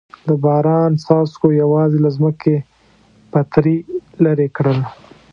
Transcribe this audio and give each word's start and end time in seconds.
د 0.27 0.29
باران 0.43 0.91
څاڅکو 1.03 1.47
یوازې 1.61 1.97
له 2.05 2.09
ځمکې 2.17 2.55
پتري 3.31 3.77
لرې 4.23 4.47
کړل. 4.57 4.79